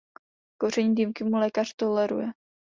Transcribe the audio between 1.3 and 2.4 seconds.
lékař toleruje.